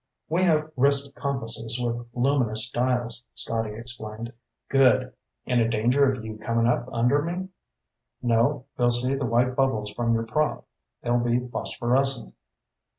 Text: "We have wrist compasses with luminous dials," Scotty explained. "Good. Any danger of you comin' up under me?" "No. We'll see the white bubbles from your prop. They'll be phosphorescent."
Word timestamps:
"We 0.29 0.41
have 0.45 0.71
wrist 0.75 1.13
compasses 1.13 1.79
with 1.79 2.07
luminous 2.15 2.71
dials," 2.71 3.23
Scotty 3.35 3.75
explained. 3.75 4.33
"Good. 4.67 5.13
Any 5.45 5.67
danger 5.69 6.11
of 6.11 6.25
you 6.25 6.39
comin' 6.39 6.65
up 6.65 6.89
under 6.91 7.21
me?" 7.21 7.49
"No. 8.19 8.65
We'll 8.79 8.89
see 8.89 9.13
the 9.13 9.27
white 9.27 9.55
bubbles 9.55 9.91
from 9.91 10.15
your 10.15 10.25
prop. 10.25 10.65
They'll 11.03 11.19
be 11.19 11.47
phosphorescent." 11.47 12.33